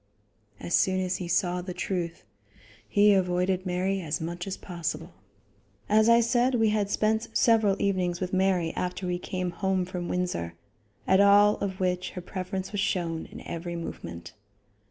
[0.59, 2.23] As soon as he saw the truth,
[2.89, 5.13] he avoided Mary as much as possible.
[5.87, 10.09] As I said, we had spent several evenings with Mary after we came home from
[10.09, 10.55] Windsor,
[11.05, 14.33] at all of which her preference was shown in every movement.